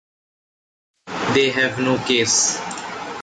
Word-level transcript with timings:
They 1.35 1.51
have 1.51 1.77
no 1.77 1.95
case. 2.03 2.59